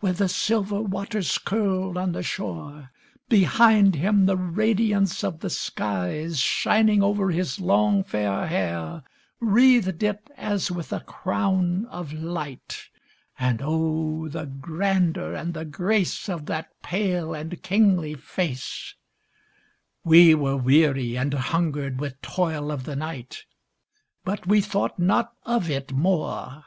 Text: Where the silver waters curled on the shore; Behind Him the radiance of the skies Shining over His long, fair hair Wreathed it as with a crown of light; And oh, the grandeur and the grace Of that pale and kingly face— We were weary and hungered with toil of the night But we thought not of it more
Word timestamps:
Where 0.00 0.12
the 0.12 0.28
silver 0.28 0.82
waters 0.82 1.38
curled 1.38 1.96
on 1.96 2.12
the 2.12 2.22
shore; 2.22 2.90
Behind 3.30 3.94
Him 3.94 4.26
the 4.26 4.36
radiance 4.36 5.24
of 5.24 5.40
the 5.40 5.48
skies 5.48 6.38
Shining 6.40 7.02
over 7.02 7.30
His 7.30 7.58
long, 7.58 8.04
fair 8.04 8.46
hair 8.48 9.02
Wreathed 9.40 10.02
it 10.02 10.28
as 10.36 10.70
with 10.70 10.92
a 10.92 11.00
crown 11.00 11.86
of 11.86 12.12
light; 12.12 12.90
And 13.38 13.62
oh, 13.64 14.28
the 14.28 14.44
grandeur 14.44 15.32
and 15.32 15.54
the 15.54 15.64
grace 15.64 16.28
Of 16.28 16.44
that 16.44 16.68
pale 16.82 17.32
and 17.32 17.62
kingly 17.62 18.14
face— 18.14 18.94
We 20.14 20.34
were 20.34 20.58
weary 20.58 21.16
and 21.16 21.32
hungered 21.32 21.98
with 21.98 22.20
toil 22.20 22.70
of 22.70 22.84
the 22.84 22.94
night 22.94 23.46
But 24.22 24.46
we 24.46 24.60
thought 24.60 24.98
not 24.98 25.32
of 25.46 25.70
it 25.70 25.92
more 25.92 26.66